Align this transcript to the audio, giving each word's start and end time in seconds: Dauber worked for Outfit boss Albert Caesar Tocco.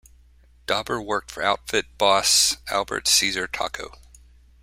Dauber 0.65 0.99
worked 0.99 1.29
for 1.29 1.43
Outfit 1.43 1.95
boss 1.99 2.57
Albert 2.69 3.07
Caesar 3.07 3.47
Tocco. 3.47 3.99